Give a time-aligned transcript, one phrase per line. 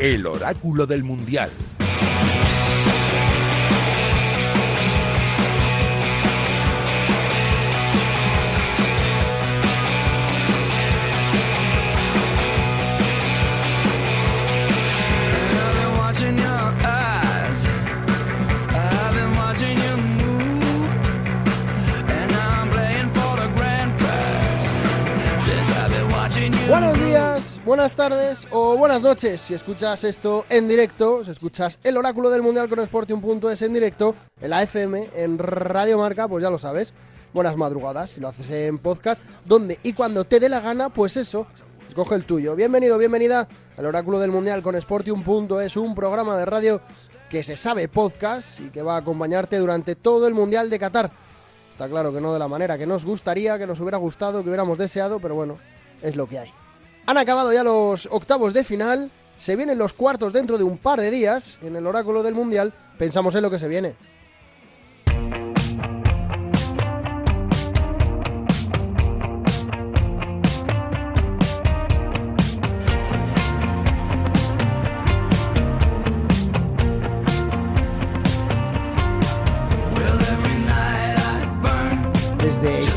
[0.00, 1.50] El oráculo del mundial.
[27.70, 29.40] Buenas tardes o buenas noches.
[29.42, 34.16] Si escuchas esto en directo, si escuchas el oráculo del mundial con Sportium.es en directo,
[34.40, 36.92] en la FM, en Radio Marca, pues ya lo sabes.
[37.32, 41.16] Buenas madrugadas, si lo haces en podcast, donde y cuando te dé la gana, pues
[41.16, 41.46] eso,
[41.88, 42.56] escoge el tuyo.
[42.56, 46.80] Bienvenido, bienvenida al oráculo del mundial con Sportium.es, un programa de radio
[47.28, 51.12] que se sabe podcast y que va a acompañarte durante todo el mundial de Qatar.
[51.70, 54.48] Está claro que no de la manera que nos gustaría, que nos hubiera gustado, que
[54.48, 55.56] hubiéramos deseado, pero bueno,
[56.02, 56.52] es lo que hay.
[57.06, 61.00] Han acabado ya los octavos de final, se vienen los cuartos dentro de un par
[61.00, 63.94] de días en el oráculo del Mundial, pensamos en lo que se viene.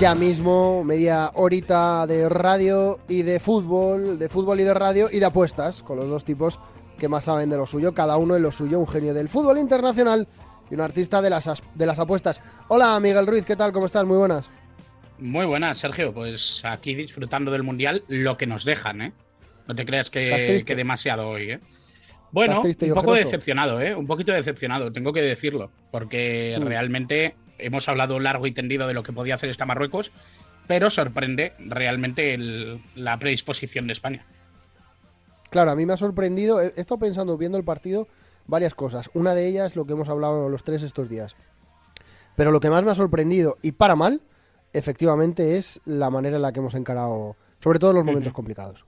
[0.04, 5.20] Ya mismo, media horita de radio y de fútbol, de fútbol y de radio y
[5.20, 6.60] de apuestas, con los dos tipos
[6.98, 9.58] que más saben de lo suyo, cada uno en lo suyo, un genio del fútbol
[9.60, 10.28] internacional
[10.70, 12.42] y un artista de las, as- de las apuestas.
[12.68, 13.72] Hola Miguel Ruiz, ¿qué tal?
[13.72, 14.04] ¿Cómo estás?
[14.04, 14.50] Muy buenas.
[15.20, 16.14] Muy buenas, Sergio.
[16.14, 19.14] Pues aquí disfrutando del Mundial, lo que nos dejan, ¿eh?
[19.70, 21.60] No te creas ¿Estás que, que demasiado hoy, ¿eh?
[22.34, 23.96] Bueno, ¿Estás triste y un poco decepcionado, ¿eh?
[23.96, 25.72] Un poquito decepcionado, tengo que decirlo.
[25.92, 26.64] Porque Mm.
[26.66, 30.12] realmente hemos hablado largo y tendido de lo que podía hacer esta Marruecos,
[30.68, 34.26] pero sorprende realmente el- la predisposición de España.
[35.50, 38.08] Claro, a mí me ha sorprendido, he estado pensando viendo el partido
[38.48, 39.10] varias cosas.
[39.14, 41.36] Una de ellas, lo que hemos hablado los tres estos días.
[42.36, 44.22] Pero lo que más me ha sorprendido, y para mal,
[44.74, 48.84] efectivamente es la manera en la que hemos encarado, sobre todo en los momentos complicados.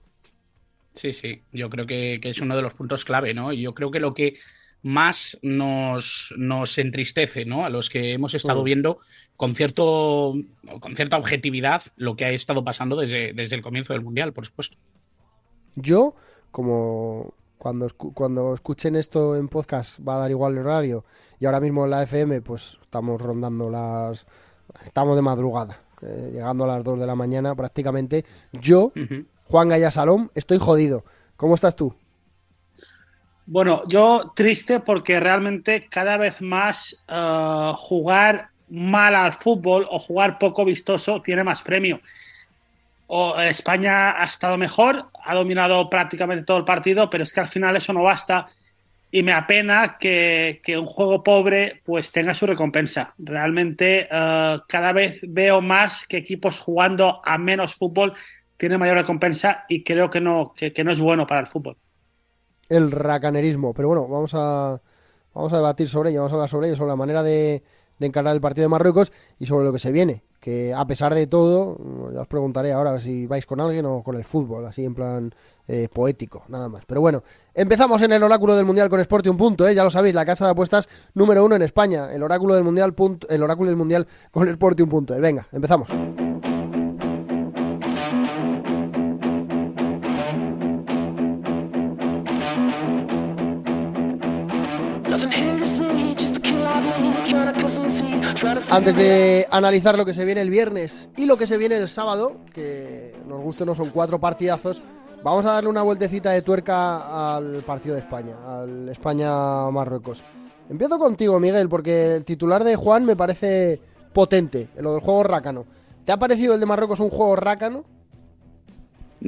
[0.94, 3.52] Sí, sí, yo creo que, que es uno de los puntos clave, ¿no?
[3.52, 4.36] Y yo creo que lo que
[4.86, 7.64] más nos, nos entristece, ¿no?
[7.64, 8.64] A los que hemos estado Mm.
[8.64, 8.98] viendo
[9.36, 10.34] con cierto
[10.80, 14.46] con cierta objetividad lo que ha estado pasando desde, desde el comienzo del Mundial, por
[14.46, 14.78] supuesto.
[15.74, 16.14] Yo,
[16.52, 21.04] como cuando, cuando escuchen esto en podcast va a dar igual el horario,
[21.40, 24.24] y ahora mismo en la FM, pues estamos rondando las...
[24.84, 28.24] Estamos de madrugada, eh, llegando a las 2 de la mañana prácticamente.
[28.52, 28.92] Yo.
[29.44, 31.04] Juan Gaya Salom, estoy jodido.
[31.36, 31.94] ¿Cómo estás tú?
[33.46, 40.38] Bueno, yo triste porque realmente cada vez más eh, jugar mal al fútbol o jugar
[40.38, 42.00] poco vistoso tiene más premio.
[43.06, 47.46] O, España ha estado mejor, ha dominado prácticamente todo el partido, pero es que al
[47.46, 48.48] final eso no basta
[49.12, 53.14] y me apena que, que un juego pobre pues tenga su recompensa.
[53.16, 58.12] Realmente eh, cada vez veo más que equipos jugando a menos fútbol
[58.56, 61.76] tienen mayor recompensa y creo que no, que no es bueno para el fútbol.
[62.68, 63.72] El racanerismo.
[63.74, 64.80] Pero bueno, vamos a,
[65.34, 67.62] vamos a debatir sobre ello, vamos a hablar sobre ello, sobre la manera de,
[67.98, 70.22] de encarar el partido de Marruecos y sobre lo que se viene.
[70.40, 71.76] Que a pesar de todo,
[72.14, 75.34] ya os preguntaré ahora si vais con alguien o con el fútbol, así en plan
[75.66, 76.84] eh, poético, nada más.
[76.86, 79.36] Pero bueno, empezamos en el oráculo del mundial con Sportium.
[79.36, 79.74] Punto, ¿eh?
[79.74, 82.12] Ya lo sabéis, la casa de apuestas número uno en España.
[82.12, 84.88] El oráculo del mundial, punto- el oráculo del mundial con Sportium.
[84.88, 85.20] Punto, ¿eh?
[85.20, 85.88] Venga, empezamos.
[98.70, 101.88] Antes de analizar lo que se viene el viernes y lo que se viene el
[101.88, 104.82] sábado, que nos guste o no son cuatro partidazos,
[105.22, 110.22] vamos a darle una vueltecita de tuerca al partido de España, al España-Marruecos.
[110.68, 113.80] Empiezo contigo, Miguel, porque el titular de Juan me parece
[114.12, 115.64] potente, lo del juego rácano.
[116.04, 117.84] ¿Te ha parecido el de Marruecos un juego rácano?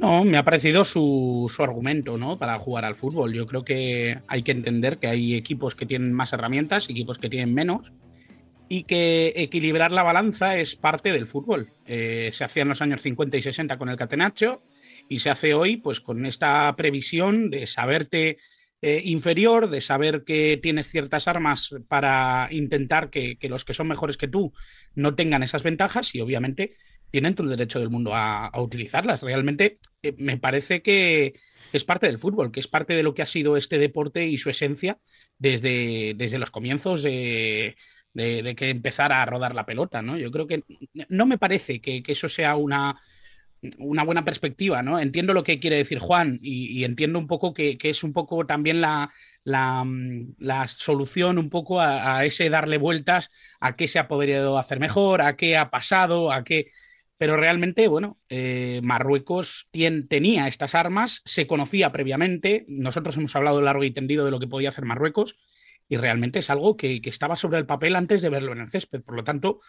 [0.00, 2.39] No, me ha parecido su, su argumento, ¿no?
[2.39, 3.33] Para jugar al fútbol.
[3.33, 7.28] Yo creo que hay que entender que hay equipos que tienen más herramientas, equipos que
[7.28, 7.91] tienen menos,
[8.68, 11.71] y que equilibrar la balanza es parte del fútbol.
[11.84, 14.62] Eh, se hacía en los años 50 y 60 con el catenaccio
[15.09, 18.39] y se hace hoy pues con esta previsión de saberte
[18.80, 24.16] eh, inferior, de saber que tienes ciertas armas para intentar que los que son mejores
[24.16, 24.53] que tú
[24.95, 26.77] no tengan esas ventajas y obviamente
[27.10, 29.22] tienen todo el derecho del mundo a, utilizarlas.
[29.22, 31.34] Realmente eh, me parece que
[31.72, 34.39] es parte del fútbol, que es parte de lo que ha sido este deporte y
[34.39, 34.99] su esencia
[35.39, 37.77] desde, desde los comienzos de,
[38.15, 40.19] de, que empezara a rodar la pelota, ¿no?
[40.19, 40.65] Yo creo que
[41.09, 43.01] no me parece que, que eso sea una,
[43.78, 44.99] una buena perspectiva, ¿no?
[44.99, 48.47] Entiendo lo que quiere decir Juan y, entiendo un poco que, que, es un poco
[48.47, 49.10] también la,
[49.45, 49.84] la,
[50.39, 55.22] la solución un poco a, ese darle vueltas a qué se ha podido hacer mejor,
[55.22, 56.71] a qué ha pasado, a qué...
[57.18, 63.84] Pero realmente, bueno, eh, Marruecos tenía estas armas, se conocía previamente, nosotros hemos hablado largo
[63.84, 65.36] y tendido de lo que podía hacer Marruecos
[65.88, 68.68] y realmente es algo que, que estaba sobre el papel antes de verlo en el
[68.68, 69.03] césped.
[69.03, 69.60] Por lo tanto,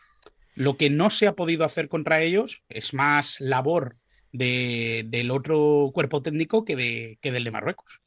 [0.53, 3.97] lo que no se ha podido hacer contra ellos es más labor
[4.31, 8.01] de, del otro cuerpo técnico que, de, que del de Marruecos.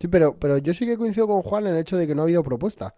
[0.00, 2.22] Sí, pero, pero yo sí que coincido con Juan en el hecho de que no
[2.22, 2.94] ha habido propuesta.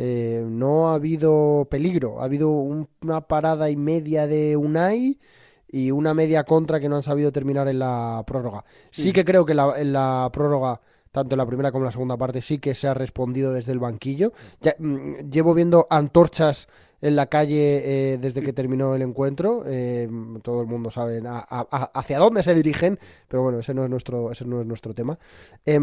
[0.00, 2.20] Eh, no ha habido peligro.
[2.20, 5.18] Ha habido un, una parada y media de Unai
[5.66, 8.64] y una media contra que no han sabido terminar en la prórroga.
[8.90, 10.80] Sí que creo que la, en la prórroga,
[11.10, 13.72] tanto en la primera como en la segunda parte, sí que se ha respondido desde
[13.72, 14.32] el banquillo.
[14.60, 16.68] Ya, mm, llevo viendo antorchas
[17.00, 19.64] en la calle eh, desde que terminó el encuentro.
[19.66, 20.08] Eh,
[20.42, 23.90] todo el mundo sabe a, a, hacia dónde se dirigen, pero bueno, ese no es
[23.90, 25.18] nuestro, ese no es nuestro tema.
[25.66, 25.80] Eh,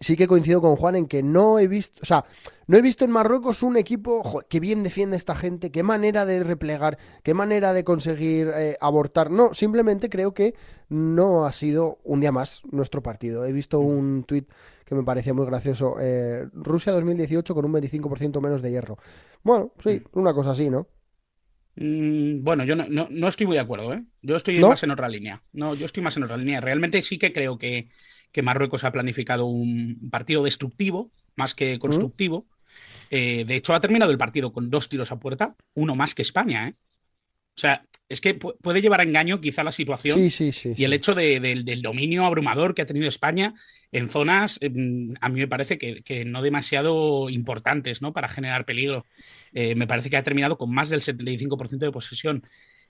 [0.00, 2.24] sí que coincido con Juan en que no he visto, o sea,
[2.66, 6.42] no he visto en Marruecos un equipo que bien defiende esta gente, qué manera de
[6.42, 9.30] replegar, qué manera de conseguir eh, abortar.
[9.30, 10.54] No, simplemente creo que
[10.88, 13.44] no ha sido un día más nuestro partido.
[13.44, 14.48] He visto un tuit
[14.84, 15.96] que me parecía muy gracioso.
[16.00, 18.98] Eh, Rusia 2018 con un 25% menos de hierro.
[19.42, 20.88] Bueno, sí, una cosa así, ¿no?
[21.76, 24.04] Mm, bueno, yo no, no, no, estoy muy de acuerdo, ¿eh?
[24.22, 24.68] Yo estoy ¿No?
[24.68, 25.42] más en otra línea.
[25.52, 26.60] No, yo estoy más en otra línea.
[26.60, 27.88] Realmente sí que creo que
[28.34, 32.46] que Marruecos ha planificado un partido destructivo más que constructivo.
[33.08, 36.22] Eh, de hecho, ha terminado el partido con dos tiros a puerta, uno más que
[36.22, 36.68] España.
[36.68, 36.74] ¿eh?
[37.56, 40.84] O sea, es que puede llevar a engaño quizá la situación sí, sí, sí, y
[40.84, 43.54] el hecho de, de, del dominio abrumador que ha tenido España
[43.92, 44.70] en zonas, eh,
[45.20, 48.12] a mí me parece que, que, no demasiado importantes ¿no?
[48.12, 49.06] para generar peligro.
[49.52, 52.42] Eh, me parece que ha terminado con más del 75% de posesión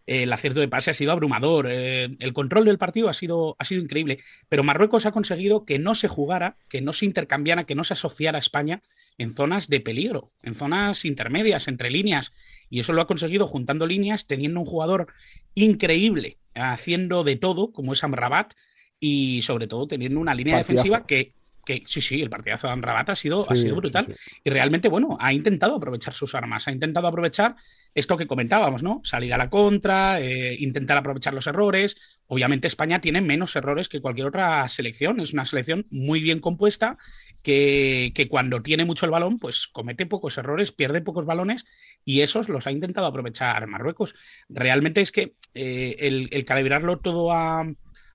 [0.06, 3.64] el acierto de pase ha sido abrumador, eh, el control del partido ha sido, ha
[3.64, 4.18] sido increíble,
[4.48, 7.94] pero Marruecos ha conseguido que no se jugara, que no se intercambiara, que no se
[7.94, 8.82] asociara a España
[9.16, 12.32] en zonas de peligro, en zonas intermedias, entre líneas,
[12.68, 15.06] y eso lo ha conseguido juntando líneas, teniendo un jugador
[15.54, 18.52] increíble, haciendo de todo, como es Amrabat,
[19.00, 20.72] y sobre todo teniendo una línea Partidazo.
[20.72, 21.32] defensiva que
[21.64, 24.06] que sí, sí, el partidazo de Amrabat ha sido, sí, ha sido brutal.
[24.06, 24.40] Sí, sí.
[24.44, 27.56] Y realmente, bueno, ha intentado aprovechar sus armas, ha intentado aprovechar
[27.94, 29.00] esto que comentábamos, ¿no?
[29.04, 31.96] Salir a la contra, eh, intentar aprovechar los errores.
[32.26, 36.98] Obviamente España tiene menos errores que cualquier otra selección, es una selección muy bien compuesta
[37.42, 41.64] que, que cuando tiene mucho el balón, pues comete pocos errores, pierde pocos balones
[42.04, 44.14] y esos los ha intentado aprovechar Marruecos.
[44.48, 47.64] Realmente es que eh, el, el, calibrarlo todo a,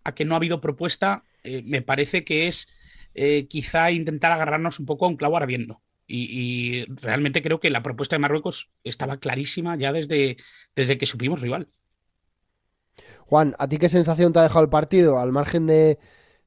[0.03, 2.67] a, que no ha habido propuesta, eh, me parece que es
[3.13, 5.81] eh, quizá intentar agarrarnos un poco a un clavo ardiendo.
[6.07, 10.37] Y, y, realmente creo que la propuesta de Marruecos estaba clarísima ya desde,
[10.75, 11.69] desde que supimos rival.
[13.27, 15.19] Juan, ¿a ti qué sensación te ha dejado el partido?
[15.19, 15.99] Al margen de,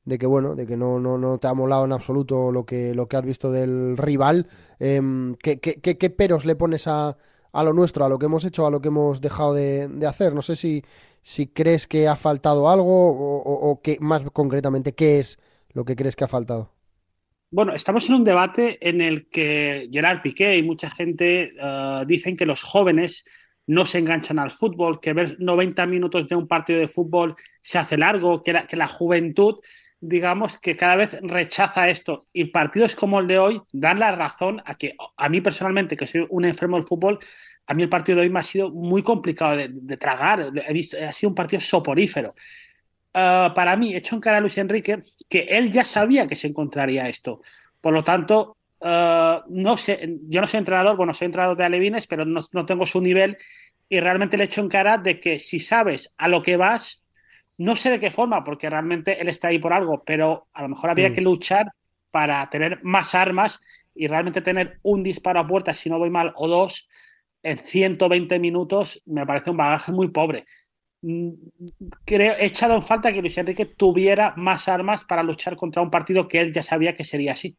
[0.04, 2.92] de que bueno, de que no, no, no, te ha molado en absoluto lo que,
[2.92, 4.48] lo que has visto del rival,
[4.80, 5.00] eh,
[5.40, 7.16] ¿qué, qué, qué, peros le pones a,
[7.52, 10.06] a, lo nuestro, a lo que hemos hecho, a lo que hemos dejado de, de
[10.06, 10.34] hacer?
[10.34, 10.84] No sé si,
[11.22, 15.38] si crees que ha faltado algo o, o, o que más concretamente qué es
[15.74, 16.70] lo que crees que ha faltado?
[17.50, 22.34] Bueno, estamos en un debate en el que Gerard Piqué y mucha gente uh, dicen
[22.34, 23.26] que los jóvenes
[23.66, 27.78] no se enganchan al fútbol, que ver 90 minutos de un partido de fútbol se
[27.78, 29.60] hace largo, que la, juventud,
[30.00, 32.26] digamos, que cada vez rechaza esto.
[32.32, 36.06] Y partidos como el de hoy dan la razón a que a mí personalmente, que
[36.06, 37.18] soy un enfermo del fútbol,
[37.66, 40.50] a mí el partido de hoy me ha sido muy complicado de, de tragar.
[40.66, 42.34] He visto, ha sido un partido soporífero.
[43.14, 46.46] Uh, para mí, hecho en cara a Luis Enrique, que él ya sabía que se
[46.46, 47.42] encontraría esto.
[47.78, 52.06] Por lo tanto, uh, no sé, yo no soy entrenador, bueno, soy entrenador de alevines,
[52.06, 53.36] pero no, no, tengo su nivel
[53.86, 57.04] y realmente le echo en cara de que si sabes a lo que vas,
[57.58, 60.70] no sé de qué forma, porque realmente él está ahí por algo, pero a lo
[60.70, 61.12] mejor había mm.
[61.12, 61.66] que luchar
[62.10, 63.60] para tener más armas
[63.94, 66.88] y realmente tener un disparo a puerta, si no voy mal, o dos
[67.42, 70.46] en 120 minutos, me parece un bagaje muy pobre
[72.04, 75.90] creo, he echado en falta que Luis Enrique tuviera más armas para luchar contra un
[75.90, 77.56] partido que él ya sabía que sería así.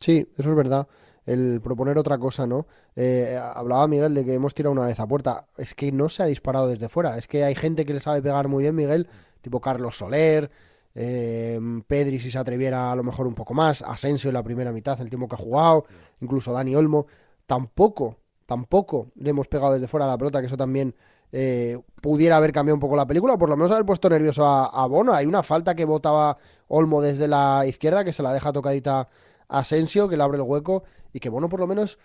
[0.00, 0.86] Sí, eso es verdad.
[1.24, 2.66] El proponer otra cosa, ¿no?
[2.94, 5.48] Eh, hablaba Miguel de que hemos tirado una vez a puerta.
[5.56, 7.18] Es que no se ha disparado desde fuera.
[7.18, 9.08] Es que hay gente que le sabe pegar muy bien, Miguel,
[9.40, 10.50] tipo Carlos Soler,
[10.94, 14.72] eh, Pedri si se atreviera a lo mejor un poco más, Asensio en la primera
[14.72, 15.84] mitad, el tiempo que ha jugado,
[16.20, 17.06] incluso Dani Olmo.
[17.46, 20.94] Tampoco, tampoco le hemos pegado desde fuera a la pelota, que eso también
[21.32, 24.44] eh, pudiera haber cambiado un poco la película, o por lo menos haber puesto nervioso
[24.46, 25.14] a, a, Bono.
[25.14, 29.08] Hay una falta que votaba Olmo desde la izquierda, que se la deja tocadita
[29.48, 31.98] a Asensio, que le abre el hueco, y que Bono por lo menos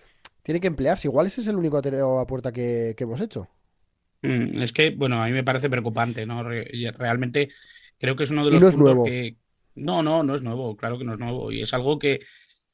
[0.44, 1.08] tiene que emplearse.
[1.08, 3.48] Igual ese es el único atereo a puerta que, que hemos hecho.
[4.22, 6.44] Mm, Es que, bueno, a mí me parece preocupante, ¿no?
[6.44, 7.50] Re- Realmente
[7.98, 9.04] creo que es uno de Y los no es puntos nuevo.
[9.04, 9.38] que...
[9.76, 11.52] No, no, no es nuevo, claro que no es nuevo.
[11.52, 12.20] Y es algo que,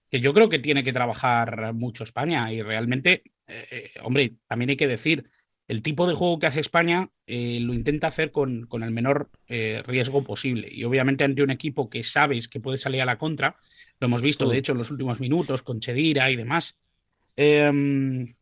[0.09, 2.51] que yo creo que tiene que trabajar mucho España.
[2.53, 5.29] Y realmente, eh, eh, hombre, también hay que decir,
[5.67, 9.29] el tipo de juego que hace España eh, lo intenta hacer con, con el menor
[9.47, 10.69] eh, riesgo posible.
[10.71, 13.57] Y obviamente ante un equipo que sabes que puede salir a la contra,
[13.99, 16.77] lo hemos visto, de hecho, en los últimos minutos, con Chedira y demás.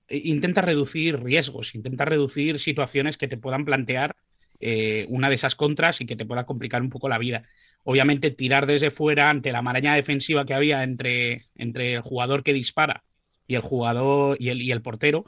[0.08, 4.16] eh, intenta reducir riesgos, intenta reducir situaciones que te puedan plantear
[4.60, 7.44] eh, una de esas contras y que te pueda complicar un poco la vida.
[7.84, 12.54] Obviamente, tirar desde fuera ante la maraña defensiva que había entre, entre el jugador que
[12.54, 13.04] dispara
[13.48, 15.26] y el jugador y el, y el portero,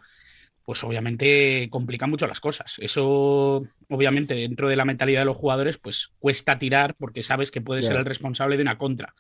[0.68, 2.76] pues obviamente complica mucho las cosas.
[2.80, 7.62] Eso, obviamente, dentro de la mentalidad de los jugadores, pues cuesta tirar porque sabes que
[7.62, 7.88] puedes Ya.
[7.88, 9.16] ser el responsable de una contra.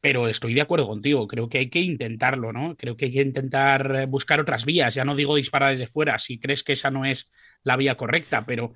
[0.00, 2.76] Pero estoy de acuerdo contigo, creo que hay que intentarlo, ¿no?
[2.76, 4.94] Creo que hay que intentar eh, buscar otras vías.
[4.94, 7.30] Ya no digo disparar desde fuera, si crees que esa no es
[7.64, 8.72] la vía correcta, pero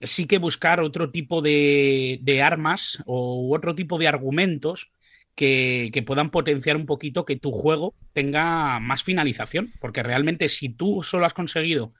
[0.00, 4.92] sí que buscar otro tipo de, de armas o otro tipo de argumentos
[5.34, 9.72] que, que puedan potenciar un poquito que tu juego tenga más finalización.
[9.80, 11.94] Porque realmente si tú solo has conseguido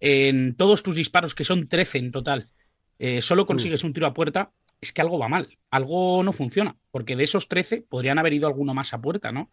[0.00, 2.50] en todos tus disparos, que son 13 en total,
[2.98, 6.76] eh, solo consigues un tiro a puerta, es que algo va mal, algo no funciona,
[6.90, 9.50] porque de esos 13 podrían haber ido alguno más a puerta, ¿no?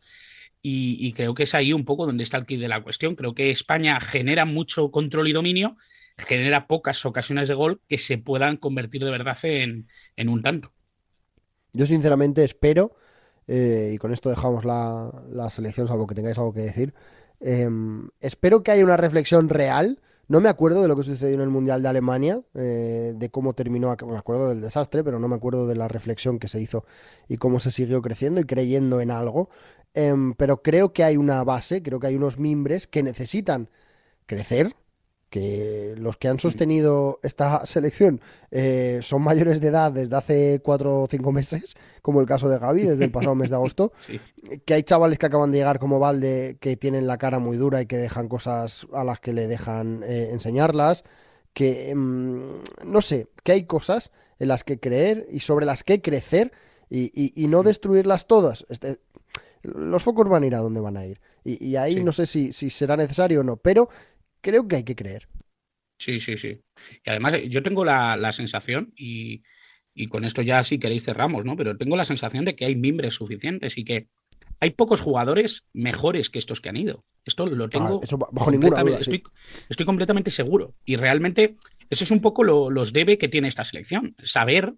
[0.61, 3.15] Y, y creo que es ahí un poco donde está el kit de la cuestión.
[3.15, 5.75] Creo que España genera mucho control y dominio,
[6.17, 10.71] genera pocas ocasiones de gol que se puedan convertir de verdad en, en un tanto.
[11.73, 12.95] Yo sinceramente espero,
[13.47, 16.93] eh, y con esto dejamos la, selección, salvo que tengáis algo que decir,
[17.39, 17.69] eh,
[18.21, 19.99] espero que haya una reflexión real.
[20.29, 23.53] No me acuerdo de lo que sucedió en el Mundial de Alemania, eh, de cómo
[23.53, 26.85] terminó, me acuerdo del desastre, pero no me acuerdo de la reflexión que se hizo
[27.27, 29.49] y cómo se siguió creciendo y creyendo en algo.
[29.93, 33.69] Em, pero creo que hay una base, creo que hay unos mimbres que necesitan
[34.25, 34.75] crecer,
[35.33, 38.21] que los que han sostenido esta selección
[38.51, 41.73] eh, son mayores de edad desde hace cuatro o cinco meses,
[42.03, 44.19] como el caso de Gaby, desde el pasado mes de agosto, Sí.
[44.63, 47.81] que hay chavales que acaban de llegar como Valde que tienen la cara muy dura
[47.81, 51.03] y que dejan cosas a las que le dejan eh, enseñarlas,
[51.53, 55.99] que mm, no sé, que hay cosas en las que creer y sobre las que
[55.99, 56.51] crecer
[56.91, 58.67] y, y- y no destruirlas todas.
[58.69, 58.99] Este,
[59.63, 61.19] los focos van a ir a donde van a ir.
[61.45, 62.03] Y, y ahí Sí.
[62.03, 63.89] no sé si, si será necesario o no, pero
[64.43, 65.27] creo que hay que creer.
[65.99, 66.59] Sí, sí, sí.
[67.05, 69.41] Y además yo tengo la, la sensación, y,
[69.95, 71.55] y con esto ya si queréis cerramos, ¿no?
[71.55, 74.09] Pero tengo la sensación de que hay mimbres suficientes y que
[74.59, 77.05] hay pocos jugadores mejores que estos que han ido.
[77.25, 79.15] Esto lo tengo Ah, eso ba- bajo ninguna duda, completamente- sí.
[79.15, 79.31] estoy,
[79.69, 80.75] estoy completamente seguro.
[80.85, 81.55] Y realmente
[81.89, 84.15] eso es un poco lo- los debe que tiene esta selección.
[84.23, 84.73] Saber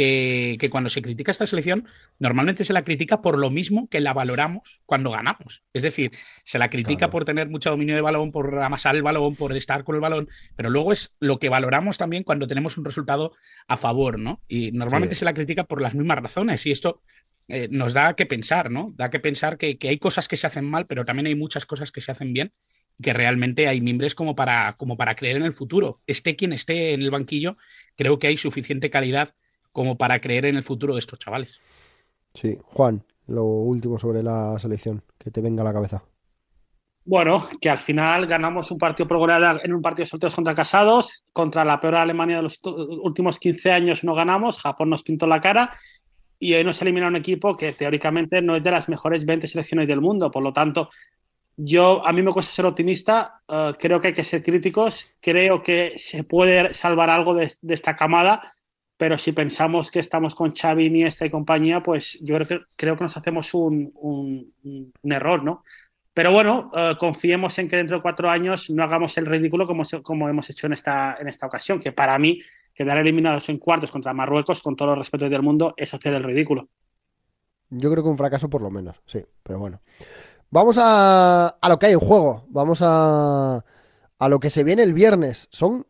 [0.00, 1.86] que, que cuando se critica esta selección,
[2.18, 5.62] normalmente se la critica por lo mismo que la valoramos cuando ganamos.
[5.74, 7.12] Es decir, se la critica Claro.
[7.12, 10.28] por tener mucho dominio de balón, por amasar el balón, por estar con el balón,
[10.56, 13.32] pero luego es lo que valoramos también cuando tenemos un resultado
[13.68, 14.40] a favor, ¿no?
[14.48, 15.18] Y normalmente Sí.
[15.20, 17.02] se la critica por las mismas razones y esto
[17.48, 18.94] eh, nos da que pensar, ¿no?
[18.96, 21.66] Da que pensar que, que hay cosas que se hacen mal, pero también hay muchas
[21.66, 22.52] cosas que se hacen bien
[22.98, 26.00] y que realmente hay mimbres como para, como para creer en el futuro.
[26.06, 27.56] Esté quien esté en el banquillo,
[27.96, 29.34] creo que hay suficiente calidad
[29.72, 31.60] como para creer en el futuro de estos chavales.
[32.34, 36.02] Sí, Juan, lo último sobre la selección, que te venga a la cabeza.
[37.04, 40.54] Bueno, que al final ganamos un partido por goleada en un partido de solteros contra
[40.54, 45.26] casados, contra la peor Alemania de los últimos 15 años no ganamos, Japón nos pintó
[45.26, 45.74] la cara
[46.38, 49.88] y hoy nos elimina un equipo que teóricamente no es de las mejores 20 selecciones
[49.88, 50.88] del mundo, por lo tanto,
[51.56, 55.62] yo a mí me cuesta ser optimista, eh, creo que hay que ser críticos, creo
[55.62, 58.40] que se puede salvar algo de, de esta camada,
[59.00, 62.96] pero si pensamos que estamos con Xavi, Iniesta y compañía, pues yo creo que, creo
[62.98, 65.64] que nos hacemos un, un, error, ¿no?
[66.12, 69.84] Pero bueno, eh, confiemos en que dentro de cuatro años no hagamos el ridículo como,
[70.02, 72.40] como hemos hecho en esta, en esta ocasión, que para mí
[72.74, 76.22] quedar eliminados en cuartos contra Marruecos, con todos los respetos del mundo, es hacer el
[76.22, 76.68] ridículo.
[77.70, 79.80] Yo creo que un fracaso por lo menos, sí, pero bueno.
[80.50, 83.64] Vamos a, a lo que hay en juego, vamos a,
[84.18, 85.48] a lo que se viene el viernes.
[85.50, 85.86] Son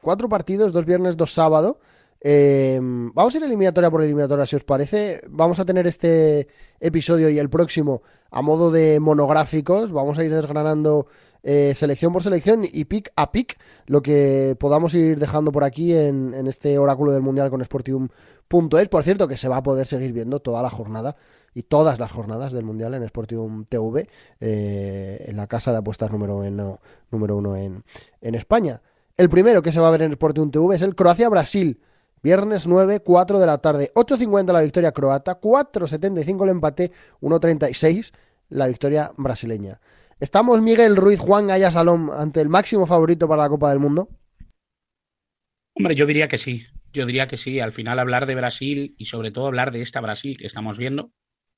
[0.00, 1.78] cuatro partidos, dos viernes, dos sábado.
[2.26, 5.20] Eh, vamos a ir eliminatoria por eliminatoria, si os parece.
[5.28, 6.48] Vamos a tener este
[6.80, 9.92] episodio y el próximo a modo de monográficos.
[9.92, 11.06] Vamos a ir desgranando
[11.42, 15.92] eh, selección por selección y pick a pick lo que podamos ir dejando por aquí
[15.94, 18.88] en, este oráculo del mundial con Sportium.es.
[18.88, 21.16] Por cierto, que se va a poder seguir viendo toda la jornada
[21.52, 24.08] y todas las jornadas del mundial en Sportium TV,
[24.40, 27.84] eh, en la casa de apuestas número uno, número uno en
[28.34, 28.80] España.
[29.18, 31.78] El primero que se va a ver en Sportium TV es el Croacia-Brasil.
[32.24, 36.90] Viernes 9, 4 de la tarde, 8.50 la victoria croata, 4.75 el empate,
[37.20, 38.14] 1.36
[38.48, 39.78] la victoria brasileña.
[40.18, 44.08] ¿Estamos Miguel Ruiz, Juan Gaya Salom ante el máximo favorito para la Copa del Mundo?
[45.74, 46.64] Hombre, yo diría que sí.
[46.94, 47.60] Yo diría que sí.
[47.60, 51.12] Al final hablar de Brasil y sobre todo hablar de esta Brasil que estamos viendo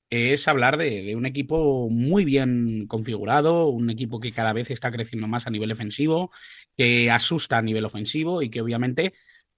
[0.09, 4.91] es hablar de, de, un equipo muy bien configurado, un equipo que cada vez está
[4.91, 6.31] creciendo más a nivel defensivo,
[6.75, 9.13] que asusta a nivel ofensivo y que obviamente,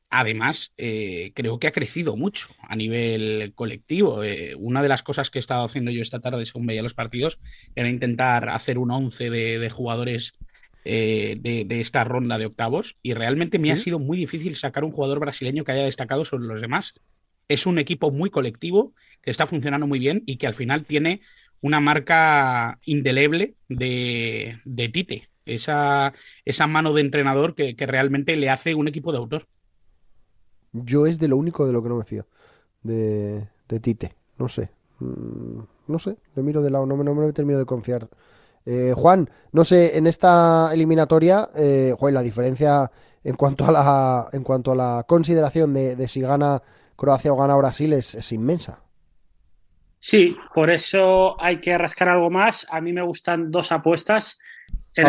[0.09, 4.23] además, eh, creo que ha crecido mucho a nivel colectivo.
[4.23, 6.93] Eh, una de las cosas que he estado haciendo yo esta tarde, según veía los
[6.93, 7.39] partidos,
[7.75, 10.33] era intentar hacer un once de, de jugadores
[10.85, 13.71] eh, de, de, esta ronda de octavos y realmente me ¿Sí?
[13.71, 16.93] ha sido muy difícil sacar un jugador brasileño que haya destacado sobre los demás.
[17.47, 21.21] Es un equipo muy colectivo que está funcionando muy bien y que al final tiene
[21.61, 26.13] una marca indeleble de, de Tite, esa,
[26.45, 29.47] esa, mano de entrenador que, que, realmente le hace un equipo de autor.
[30.73, 32.25] Yo es de lo único de lo que no me fío,
[32.83, 37.15] de, de Tite, no sé, mm, no sé, le miro de lado, no me, no
[37.15, 38.07] me termino de confiar.
[38.65, 42.91] Eh, Juan, no sé, en esta eliminatoria, eh, Juan, la diferencia
[43.23, 46.61] en cuanto a la, en cuanto a la consideración de, de si gana
[46.95, 48.81] Croacia o gana Brasil es, es, inmensa.
[49.99, 52.65] Sí, por eso hay que rascar algo más.
[52.69, 54.38] A mí me gustan dos apuestas.
[54.93, 55.07] En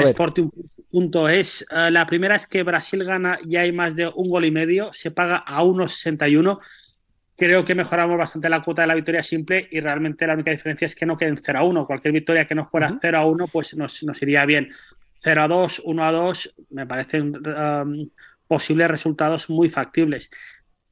[0.92, 1.66] Sporting.es.
[1.70, 4.50] Uh, eh, la primera es que Brasil gana y hay más de un gol y
[4.50, 4.92] medio.
[4.92, 6.58] Se paga a 1,61
[7.40, 10.84] creo que mejoramos bastante la cuota de la victoria simple y realmente la única diferencia
[10.84, 11.86] es que no queden 0 a 1.
[11.86, 12.98] Cualquier victoria que no fuera uh -huh.
[13.00, 14.68] 0 a 1, pues nos, nos, iría bien.
[15.14, 18.10] 0 a 2, 1 a 2, me parecen um,
[18.46, 20.30] posibles resultados muy factibles.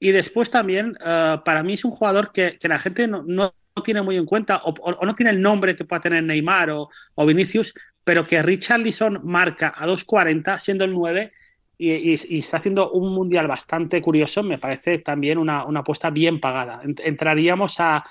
[0.01, 3.55] Y después también, uh, para mí es un jugador que, que la gente no, no,
[3.85, 6.71] tiene muy en cuenta o, o, o, no tiene el nombre que pueda tener Neymar
[6.71, 7.75] o, o Vinicius,
[8.05, 11.33] pero que Richard Lisson marca a 2.40 siendo el 9
[11.79, 16.41] y, y, está haciendo un mundial bastante curioso, me parece también una, una apuesta bien
[16.41, 16.83] pagada.
[16.83, 18.05] Entraríamos a,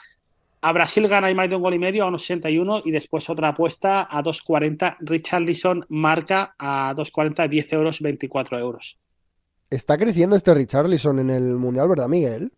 [0.61, 3.49] a Brasil gana y más de un gol y medio a 1,61 y después otra
[3.49, 4.97] apuesta a 2,40.
[5.01, 8.97] Richard Lisson marca a 2,40, 10 euros, 24 euros.
[9.69, 12.51] Está creciendo este Richard Lisson en el mundial, ¿verdad, Miguel?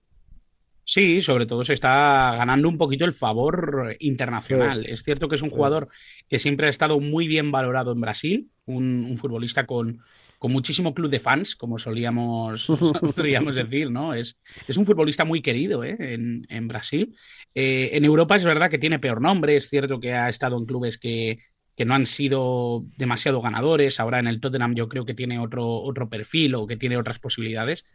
[0.92, 4.86] Sí, sobre todo se está ganando un poquito el favor internacional.
[4.88, 4.92] Sí.
[4.92, 5.88] Es cierto que es un jugador
[6.28, 10.02] que siempre ha estado muy bien valorado en Brasil, un, un futbolista con,
[10.40, 12.66] con muchísimo club de fans, como solíamos,
[13.16, 14.16] solíamos decir, ¿no?
[14.16, 15.96] Es, es un futbolista muy querido ¿eh?
[16.00, 17.16] en, en, Brasil.
[17.54, 20.66] Eh, en Europa es verdad que tiene peor nombre, es cierto que ha estado en
[20.66, 21.38] clubes que,
[21.80, 24.02] que no han sido demasiado ganadores.
[24.02, 27.20] Ahora en el Tottenham yo creo que tiene otro, otro perfil o que tiene otras
[27.20, 27.86] posibilidades,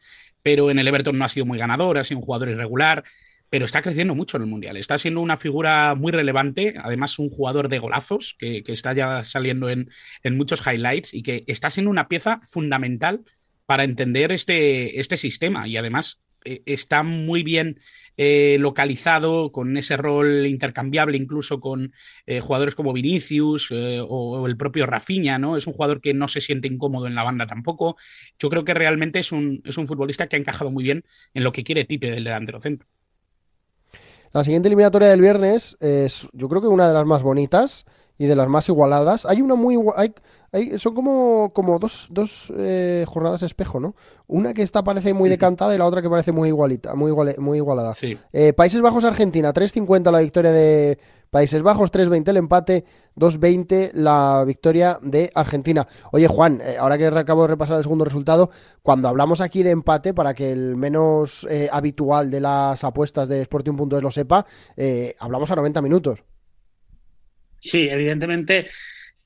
[0.45, 3.03] pero en el Everton no ha sido muy ganador, ha sido un jugador irregular
[3.55, 4.77] pero está creciendo mucho en el Mundial.
[4.77, 9.71] Está siendo una figura muy relevante, además un jugador de golazos que, está ya saliendo
[9.71, 9.91] en,
[10.25, 13.25] en, muchos highlights y que está siendo una pieza fundamental
[13.65, 17.79] para entender este, este sistema y además está muy bien
[18.17, 21.93] eh, localizado con ese rol intercambiable incluso con
[22.27, 25.57] eh, jugadores como Vinicius eh, o, o, el propio Rafinha, ¿no?
[25.57, 27.97] Es un jugador que no se siente incómodo en la banda tampoco.
[28.39, 31.43] Yo creo que realmente es un, es un futbolista que ha encajado muy bien en
[31.43, 32.87] lo que quiere Tite del delantero centro.
[34.33, 37.85] La siguiente eliminatoria del viernes es, yo creo que una de las más bonitas
[38.19, 39.27] y de las más igualadas.
[39.27, 40.15] Hay una muy hay,
[40.53, 43.95] hay, son como, como dos, dos eh, jornadas espejo, ¿no?
[44.27, 47.35] Una que está parece muy decantada y la otra que parece muy igualita, muy, igual,
[47.39, 47.95] muy igualada.
[47.95, 48.17] Sí.
[48.33, 50.99] Eh, Países Bajos Argentina, 3.50 la victoria de
[51.31, 52.85] Países Bajos, 3.20 el empate,
[53.17, 55.87] 2.20 la victoria de Argentina.
[56.13, 58.51] Oye, Juan, eh, ahora que acabo de repasar el segundo resultado,
[58.83, 63.43] cuando hablamos aquí de empate, para que el menos eh, habitual de las apuestas de
[63.43, 64.47] Sporting.es lo sepa,
[65.19, 66.25] hablamos a 90 minutos.
[67.65, 68.67] Sí, evidentemente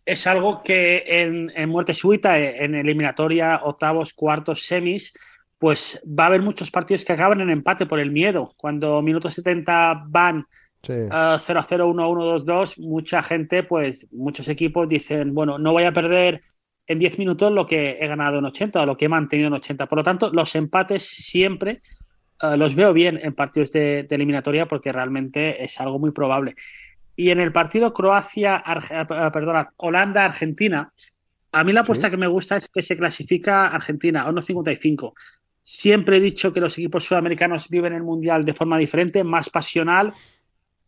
[0.04, 5.12] es algo que en, en muerte súbita, en eliminatoria, octavos, cuartos, semis,
[5.58, 8.50] pues va a haber muchos partidos que acaban en empate por el miedo.
[8.56, 10.46] Cuando minutos 70 van
[10.82, 10.92] Sí.
[10.92, 15.34] Uh, 0 a 0, 1 a 1, 2 2, mucha gente, pues muchos equipos dicen,
[15.34, 16.40] bueno, no voy a perder
[16.86, 19.54] en 10 minutos lo que he ganado en 80 o lo que he mantenido en
[19.54, 19.86] 80.
[19.86, 21.80] Por lo tanto, los empates siempre
[22.42, 26.54] uh, los veo bien en partidos de, de, eliminatoria porque realmente es algo muy probable.
[27.18, 30.92] Y en el partido Croacia, uh, perdona, Holanda-Argentina,
[31.50, 32.12] a mí la apuesta sí.
[32.12, 35.14] que me gusta es que se clasifica Argentina a 1.55.
[35.62, 40.14] Siempre he dicho que los equipos sudamericanos viven el mundial de forma diferente, más pasional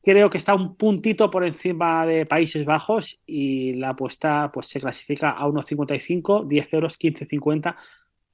[0.02, 4.80] creo que está un puntito por encima de Países Bajos y la apuesta pues se
[4.80, 7.76] clasifica a 1.55, 10 euros, 15.50.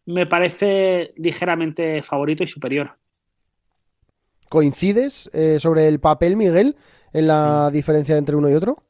[0.07, 2.93] Me parece ligeramente favorito y superior.
[4.49, 6.77] ¿Coincides eh, sobre el papel, Miguel,
[7.13, 8.83] en la diferencia entre uno y otro?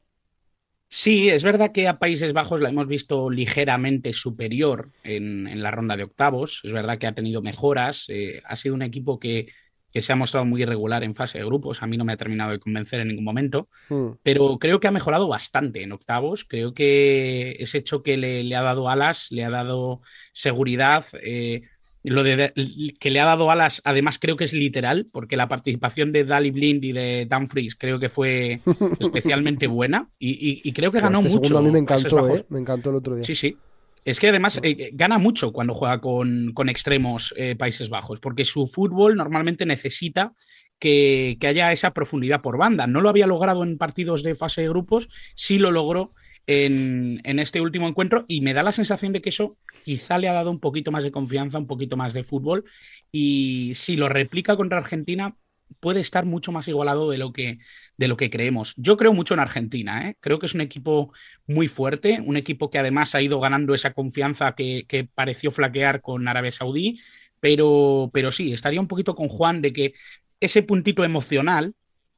[0.89, 5.71] Sí, es verdad que a Países Bajos la hemos visto ligeramente superior en, en la
[5.71, 6.61] ronda de octavos.
[6.63, 8.05] Es verdad que ha tenido mejoras.
[8.07, 9.47] Eh, ha sido un equipo que,
[9.91, 11.83] que se ha mostrado muy irregular en fase de grupos.
[11.83, 14.11] A mí no me ha terminado de convencer en ningún momento, mm.
[14.23, 16.45] pero creo que ha mejorado bastante en octavos.
[16.45, 21.05] Creo que ese hecho que le, le ha dado alas, le ha dado seguridad.
[21.21, 21.63] Eh,
[22.03, 22.53] lo de,
[22.99, 26.51] que le ha dado alas, además creo que es literal, porque la participación de Dali
[26.51, 28.61] Blind y de Dumfries creo que fue
[28.99, 31.57] especialmente buena y, y, creo que ganó este mucho.
[31.57, 32.45] a mí me encantó, ¿eh?
[32.49, 33.23] Me encantó el otro día.
[33.23, 33.57] Sí, sí.
[34.05, 38.45] Es que además eh, gana mucho cuando juega con, con extremos eh, Países Bajos, porque
[38.45, 40.33] su fútbol normalmente necesita
[40.79, 42.87] que, que, haya esa profundidad por banda.
[42.87, 46.13] No lo había logrado en partidos de fase de grupos, sí lo logró
[46.47, 50.33] en, este último encuentro y me da la sensación de que eso quizá le ha
[50.33, 52.65] dado un poquito más de confianza, un poquito más de fútbol
[53.11, 55.35] y si lo replica contra Argentina
[55.81, 57.59] puede estar mucho más igualado de lo que,
[57.97, 58.73] de lo que creemos.
[58.77, 60.15] Yo creo mucho en Argentina, ¿eh?
[60.21, 61.11] creo que es un equipo
[61.45, 66.01] muy fuerte, un equipo que además ha ido ganando esa confianza que, que pareció flaquear
[66.01, 67.01] con Arabia Saudí,
[67.41, 69.93] pero, pero sí, estaría un poquito con Juan de que
[70.39, 71.75] ese puntito emocional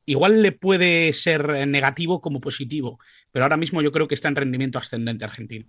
[0.10, 3.00] igual le puede ser negativo como positivo,
[3.32, 5.66] pero ahora mismo yo creo que está en rendimiento ascendente Argentina.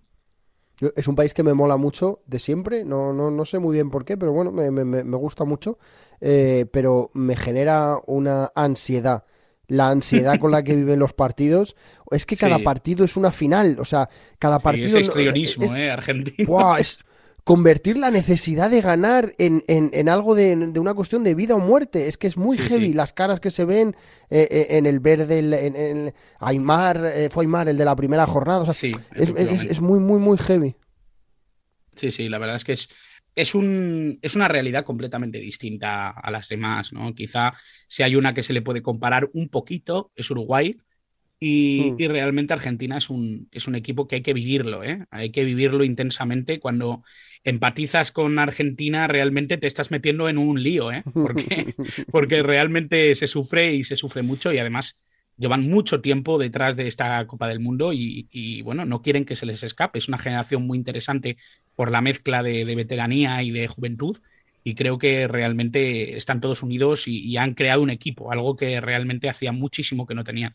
[0.96, 3.90] Es un país que me mola mucho de siempre, no, no, no sé muy bien
[3.90, 5.78] por qué, pero bueno, me, me, me gusta mucho,
[6.22, 9.24] eh, pero me genera una ansiedad.
[9.68, 11.76] La ansiedad con la que viven los partidos.
[12.10, 12.64] Es que cada Sí.
[12.64, 13.76] partido es una final.
[13.78, 14.86] O sea, cada Sí, partido.
[14.88, 15.90] ese histrionismo, es- ¿eh?
[15.90, 16.48] Argentina.
[16.48, 16.78] ¡Buah!
[16.80, 16.98] es
[17.44, 21.54] convertir la necesidad de ganar en, en- en algo de, de una cuestión de vida
[21.54, 22.08] o muerte.
[22.08, 22.86] Es que es muy Sí, heavy.
[22.88, 22.92] sí.
[22.94, 23.94] Las caras que se ven
[24.30, 28.26] eh, eh, en el verde, en, en Aymar, eh, fue Aymar el de la primera
[28.26, 28.60] jornada.
[28.60, 30.76] O sea, Sí, es, es- es muy, muy, muy heavy.
[31.96, 32.88] Sí, sí, la verdad es que es,
[33.34, 37.14] es, un, es una realidad completamente distinta a las demás, ¿no?
[37.14, 37.52] Quizá
[37.88, 40.76] si hay una que se le puede comparar un poquito, es Uruguay.
[41.42, 41.96] Y, Mm.
[41.98, 45.06] y realmente Argentina es un, es un equipo que hay que vivirlo, ¿eh?
[45.10, 46.60] Hay que vivirlo intensamente.
[46.60, 47.02] Cuando
[47.44, 51.02] empatizas con Argentina, realmente te estás metiendo en un lío, ¿eh?
[51.14, 51.74] Porque,
[52.10, 54.98] porque realmente se sufre y se sufre mucho y además
[55.36, 59.36] llevan mucho tiempo detrás de esta Copa del Mundo y, y, bueno, no quieren que
[59.36, 59.98] se les escape.
[59.98, 61.38] Es una generación muy interesante
[61.74, 64.18] por la mezcla de, de veteranía y de juventud
[64.62, 68.78] y creo que realmente están todos unidos y, y han creado un equipo, algo que
[68.80, 70.54] realmente hacía muchísimo que no tenían.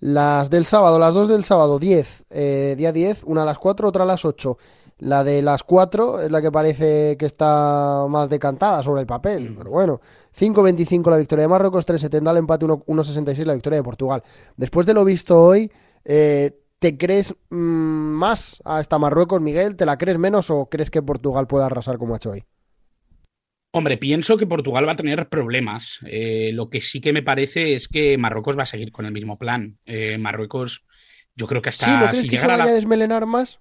[0.00, 3.88] Las del sábado, las dos del sábado, 10, eh, día 10, una a las 4,
[3.88, 4.56] otra a las 8.
[4.98, 9.50] La de las 4 es la que parece que está más decantada sobre el papel,
[9.50, 9.56] Mm.
[9.58, 10.00] pero bueno.
[10.32, 14.22] 5-25 la victoria de Marruecos, 3-70 el empate, 1- 1-66 la victoria de Portugal.
[14.56, 15.70] Después de lo visto hoy,
[16.04, 19.74] eh, ¿te crees mm, más a esta Marruecos, Miguel?
[19.76, 22.44] ¿Te la crees menos o crees que Portugal pueda arrasar como ha hecho hoy?
[23.70, 26.00] Hombre, pienso que Portugal va a tener problemas.
[26.06, 29.12] Eh, lo que sí que me parece es que Marruecos va a seguir con el
[29.12, 29.78] mismo plan.
[29.84, 30.84] Eh, Marruecos,
[31.36, 31.90] yo creo que hasta ¿Sí?
[31.92, 33.60] ¿No crees si que se vaya la a desmelenar más?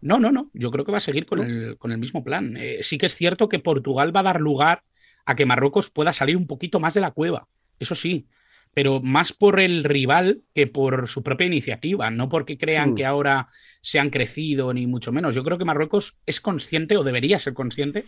[0.00, 0.50] No, no, no.
[0.52, 1.44] Yo creo que va a seguir con, ¿No?
[1.44, 2.56] el, con el mismo plan.
[2.56, 4.82] Eh, sí que es cierto que Portugal va a dar lugar
[5.24, 7.48] a que Marruecos pueda salir un poquito más de la cueva.
[7.78, 8.26] Eso sí.
[8.74, 12.10] Pero más por el rival que por su propia iniciativa.
[12.10, 12.94] No porque crean Mm.
[12.96, 13.48] que ahora
[13.80, 15.34] se han crecido, ni mucho menos.
[15.36, 18.04] Yo creo que Marruecos es consciente o debería ser consciente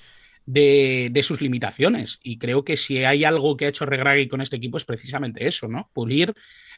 [0.48, 2.18] de, sus limitaciones.
[2.22, 5.46] Y creo que si hay algo que ha hecho Regragui con este equipo es precisamente
[5.46, 5.90] eso, ¿no?
[5.92, 6.34] Pulir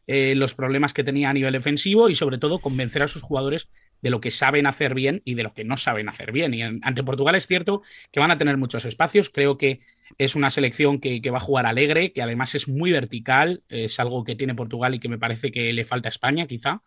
[0.07, 3.69] eh, los problemas que tenía a nivel defensivo y sobre todo convencer a sus jugadores
[4.03, 6.53] de lo que saben hacer bien y de lo que no saben hacer bien.
[6.53, 9.31] Y ante Portugal es cierto que van a tener muchos espacios.
[9.31, 9.81] Creo que
[10.19, 13.63] es una selección que, que va a jugar alegre, que además es muy vertical.
[13.69, 16.83] Es algo que tiene Portugal y que me parece que le falta a España, quizá.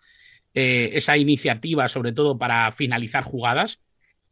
[0.53, 3.79] Eh, esa iniciativa, sobre todo para finalizar jugadas.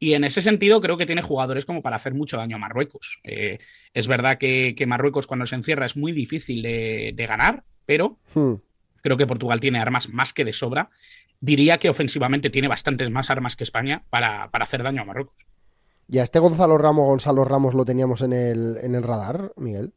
[0.02, 3.20] Y en ese sentido creo que tiene jugadores como para hacer mucho daño a Marruecos.
[3.24, 3.60] Eh,
[3.94, 8.18] es verdad que, que Marruecos cuando se encierra es muy difícil de, de ganar, pero
[8.34, 8.56] Hmm.
[9.02, 10.90] Creo que Portugal tiene armas más que de sobra.
[11.40, 15.36] Diría que ofensivamente tiene bastantes más armas que España para, para hacer daño a Marruecos.
[16.08, 19.94] ¿Y a este Gonzalo Ramos, Gonzalo Ramos lo teníamos en el, en el radar, Miguel?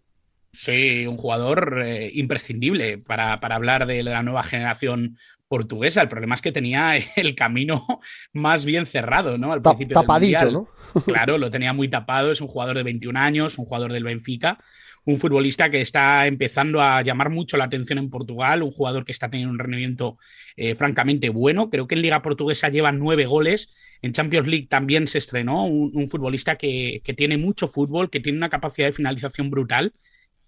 [0.52, 5.18] Sí, un jugador eh, imprescindible para, para hablar de la nueva generación
[5.54, 6.02] portuguesa.
[6.02, 7.86] El problema es que tenía el camino
[8.32, 9.52] más bien cerrado, ¿no?
[9.52, 10.52] Al principio del tapadito, Mundial.
[10.52, 10.68] ¿no?
[11.04, 12.32] Claro, lo tenía muy tapado.
[12.32, 14.58] Es un jugador de 21 años, un jugador del Benfica,
[15.04, 19.12] un futbolista que está empezando a llamar mucho la atención en Portugal, un jugador que
[19.12, 20.18] está teniendo un rendimiento
[20.56, 21.70] eh, francamente bueno.
[21.70, 23.68] Creo que en Liga Portuguesa lleva nueve goles.
[24.02, 28.18] En Champions League también se estrenó un, un futbolista que, que tiene mucho fútbol, que
[28.18, 29.94] tiene una capacidad de finalización brutal,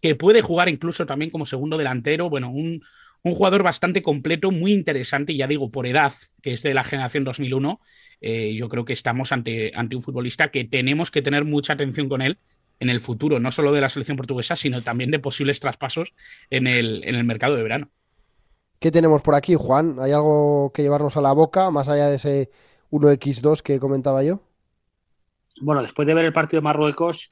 [0.03, 2.29] que puede jugar incluso también como segundo delantero.
[2.29, 2.83] Bueno, un,
[3.23, 6.85] un jugador bastante completo, muy interesante, y ya digo, por edad, que es de la
[6.85, 7.81] generación 2001,
[8.21, 12.09] eh, yo creo que estamos ante, ante un futbolista que tenemos que tener mucha atención
[12.09, 12.39] con él
[12.79, 16.15] en el futuro, no solo de la selección portuguesa, sino también de posibles traspasos
[16.51, 17.91] en el, en el mercado de verano.
[18.79, 19.97] ¿Qué tenemos por aquí, Juan?
[20.01, 22.51] ¿Hay algo que llevarnos a la boca, más allá de ese
[22.91, 24.43] 1x2 que comentaba yo?
[25.61, 27.31] Bueno, después de ver el partido de Marruecos,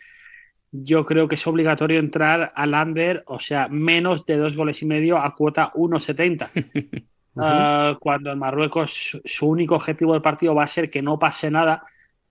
[0.77, 4.87] yo creo que es obligatorio entrar al under, o sea, menos de dos goles y
[4.87, 7.05] medio a cuota 1.70.
[7.37, 11.51] Uh, cuando en Marruecos su único objetivo del partido va a ser que no pase
[11.51, 11.83] nada,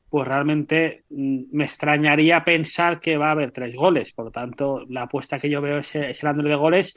[0.10, 4.13] pues realmente mm, me extrañaría pensar que va a haber tres goles.
[4.13, 6.95] Por lo tanto, la apuesta que yo veo es, es el under de goles.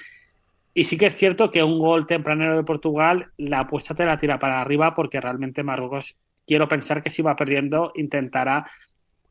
[0.73, 4.19] Y sí que es cierto que un gol tempranero de Portugal, la apuesta te la
[4.19, 8.71] tira para arriba porque realmente Marruecos, quiero pensar que si va perdiendo, intentará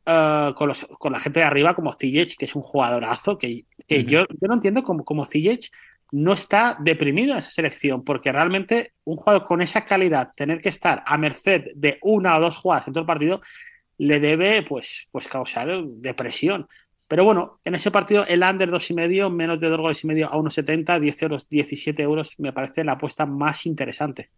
[0.05, 3.65] eh, con, los- con la gente de arriba como Ziyech, que es un jugadorazo, que,
[3.87, 5.71] que yo, yo no entiendo cómo, cómo Ziyech
[6.11, 10.69] no está deprimido en esa selección, porque realmente un jugador con esa calidad, tener que
[10.69, 13.41] estar a merced de una o dos jugadas en todo el partido,
[13.97, 16.67] le debe pues, pues causar depresión.
[17.07, 20.07] Pero bueno, en ese partido el under dos y medio, menos de dos goles y
[20.07, 24.29] medio a 1,70, 10 euros, 17 euros, me parece la apuesta más interesante.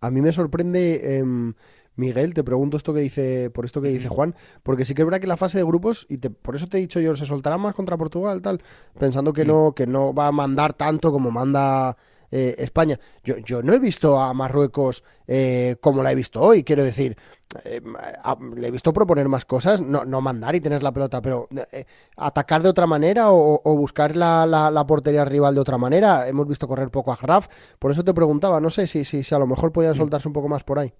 [0.00, 1.52] A mí me sorprende, em,
[1.96, 4.08] Miguel, te pregunto esto que dice, por esto que dice.
[4.08, 6.66] Juan, porque sí que es verdad que la fase de grupos, y te- por eso
[6.66, 8.62] te he dicho yo, se soltará más contra Portugal, tal,
[8.98, 9.48] pensando que Mm.
[9.48, 11.96] no, que no va a mandar tanto como manda
[12.32, 12.96] eh, España.
[13.24, 17.16] Yo, yo no he visto a Marruecos eh, como la he visto hoy, quiero decir,
[17.64, 17.82] eh,
[18.22, 21.48] a- le he visto proponer más cosas, no, no mandar y tener la pelota, pero
[21.72, 25.76] eh, atacar de otra manera o, o buscar la, la- la portería rival de otra
[25.76, 26.28] manera.
[26.28, 27.48] Hemos visto correr poco a Graf,
[27.80, 30.32] por eso te preguntaba, no sé si, si, si a lo mejor podían soltarse un
[30.32, 30.92] poco más por ahí.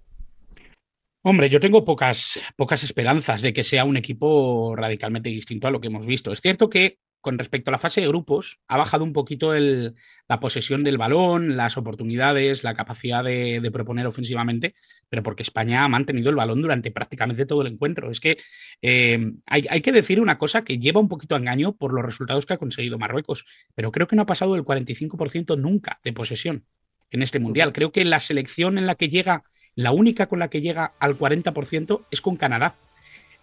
[1.23, 5.79] Hombre, yo tengo pocas, pocas esperanzas de que sea un equipo radicalmente distinto a lo
[5.79, 6.31] que hemos visto.
[6.31, 9.93] Es cierto que con respecto a la fase de grupos ha bajado un poquito el-
[10.27, 14.73] la posesión del balón, las oportunidades, la capacidad de, de proponer ofensivamente,
[15.09, 18.09] pero porque España ha mantenido el balón durante prácticamente todo el encuentro.
[18.09, 18.37] Es que
[18.81, 22.03] eh, hay, hay que decir una cosa que lleva un poquito a engaño por los
[22.03, 26.13] resultados que ha conseguido Marruecos, pero creo que no ha pasado del 45% nunca de
[26.13, 26.65] posesión
[27.11, 27.73] en este mundial.
[27.73, 29.43] Creo que la selección en la que llega
[29.75, 32.75] la única con la que llega al 40% es con Canadá.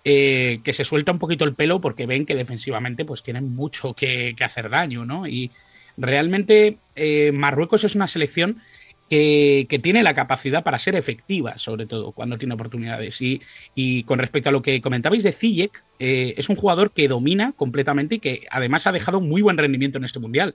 [0.05, 3.95] eh, que se suelta un poquito el pelo porque ven que defensivamente pues tienen mucho
[3.95, 5.27] que, hacer daño, ¿no?
[5.27, 5.51] Y
[5.97, 8.63] realmente eh, Marruecos es una selección
[9.09, 13.21] que, tiene la capacidad para ser efectiva, sobre todo cuando tiene oportunidades.
[13.23, 13.41] Y,
[13.75, 17.53] y con respecto a lo que comentabais de Ziyech, eh, es un jugador que domina
[17.57, 20.55] completamente y que además ha dejado muy buen rendimiento en este mundial.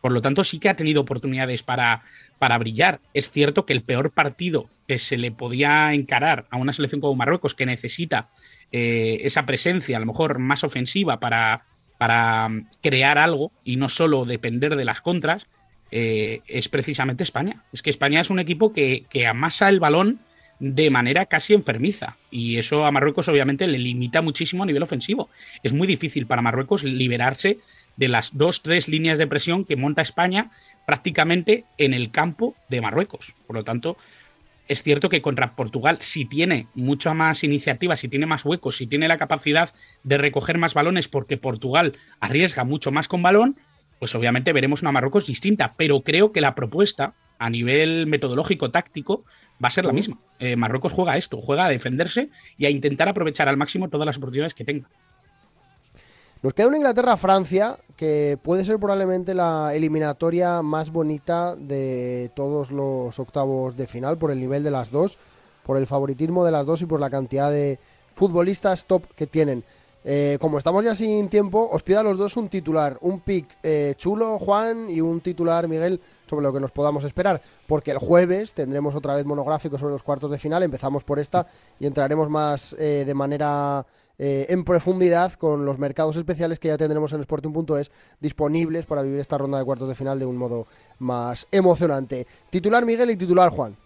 [0.00, 2.02] Por lo tanto, sí que ha tenido oportunidades para,
[2.38, 3.00] para brillar.
[3.14, 7.14] Es cierto que el peor partido que se le podía encarar a una selección como
[7.14, 8.28] Marruecos, que necesita
[8.72, 11.62] eh, esa presencia, a lo mejor más ofensiva, para,
[11.98, 15.46] para mm, crear algo y no solo depender de las contras,
[15.92, 17.62] eh, es precisamente España.
[17.72, 20.20] Es que España es un equipo que, que amasa el balón
[20.58, 22.16] de manera casi enfermiza.
[22.30, 25.28] Y eso a Marruecos obviamente le limita muchísimo a nivel ofensivo.
[25.62, 27.58] Es muy difícil para Marruecos liberarse
[27.96, 30.50] de las dos, tres líneas de presión que monta España
[30.86, 33.34] prácticamente en el campo de Marruecos.
[33.46, 33.98] Por lo tanto,
[34.68, 38.86] es cierto que contra Portugal, si tiene mucha más iniciativa, si tiene más huecos, si
[38.86, 39.74] tiene la capacidad
[40.04, 43.56] de recoger más balones, porque Portugal arriesga mucho más con balón,
[44.02, 45.74] pues obviamente veremos una Marruecos distinta.
[45.76, 49.22] Pero creo que la propuesta a nivel metodológico, táctico,
[49.64, 50.18] va a ser la misma.
[50.40, 54.04] Eh, Marruecos juega a esto, juega a defenderse y a intentar aprovechar al máximo todas
[54.04, 54.88] las oportunidades que tenga.
[56.42, 63.16] Nos queda una Inglaterra-Francia que puede ser probablemente la eliminatoria más bonita de todos los
[63.20, 65.16] octavos de final por el nivel de las dos,
[65.62, 67.78] por el favoritismo de las dos y por la cantidad de
[68.16, 69.62] futbolistas top que tienen.
[70.04, 73.46] Eh, como estamos ya sin tiempo, os pido a los dos un titular, un pick
[73.62, 77.40] eh, chulo, Juan, y un titular, Miguel, sobre lo que nos podamos esperar.
[77.66, 80.62] Porque el jueves tendremos otra vez monográfico sobre los cuartos de final.
[80.62, 81.46] Empezamos por esta
[81.78, 83.86] y entraremos más eh, de manera
[84.24, 89.36] en profundidad con los mercados especiales que ya tendremos en Sporting.es disponibles para vivir esta
[89.36, 90.68] ronda de cuartos de final de un modo
[91.00, 92.24] más emocionante.
[92.48, 93.76] Titular Miguel y titular Juan.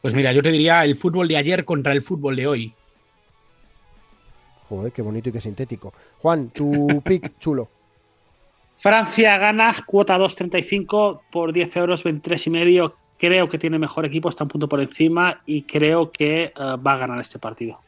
[0.00, 2.74] Pues mira, yo te diría el fútbol de ayer contra el fútbol de hoy.
[4.68, 5.92] Joder, qué bonito y qué sintético.
[6.20, 7.68] Juan, tu pick chulo.
[8.76, 12.96] Francia gana, cuota 2.35 por 10 euros, 23 y medio.
[13.18, 16.94] Creo que tiene mejor equipo, está un punto por encima y creo que eh, va
[16.94, 17.78] a ganar este partido.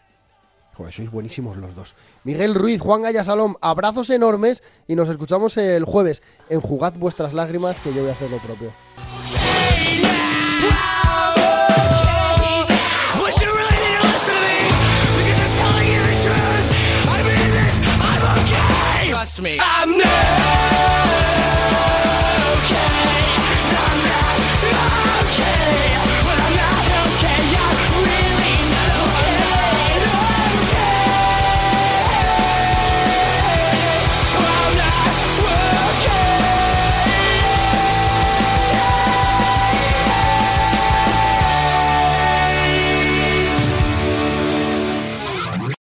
[0.74, 1.94] Joder, sois buenísimos los dos.
[2.24, 7.32] Miguel Ruiz, Juan Gaya Salom, abrazos enormes y nos escuchamos el jueves en Jugad vuestras
[7.32, 8.70] lágrimas, que yo voy a hacer lo propio.
[19.40, 19.58] me.
[19.60, 20.33] I'm never.